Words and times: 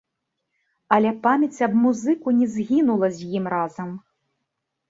Але 0.97 1.11
памяць 1.25 1.63
аб 1.67 1.77
музыку 1.83 2.27
не 2.39 2.47
згінула 2.55 3.07
з 3.19 3.31
ім 3.41 3.45
разам. 3.57 3.89